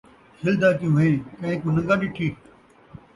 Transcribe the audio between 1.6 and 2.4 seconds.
کوں نن٘گا ݙٹھی